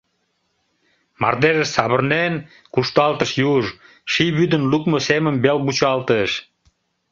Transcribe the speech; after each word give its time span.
Мардежыш 1.21 1.69
савырнен 1.75 2.33
кушталтыш 2.73 3.31
юж, 3.53 3.65
Ший 4.11 4.31
вӱдын 4.37 4.63
лукмо 4.71 4.97
семым 5.07 5.35
вел 5.43 5.59
вучалтыш. 5.65 6.31